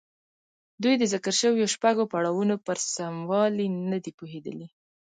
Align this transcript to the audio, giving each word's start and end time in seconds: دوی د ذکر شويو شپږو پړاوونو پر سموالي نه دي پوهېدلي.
دوی 0.81 0.95
د 0.97 1.03
ذکر 1.13 1.33
شويو 1.41 1.71
شپږو 1.73 2.09
پړاوونو 2.11 2.55
پر 2.65 2.77
سموالي 2.95 3.67
نه 3.91 3.97
دي 4.03 4.11
پوهېدلي. 4.19 4.67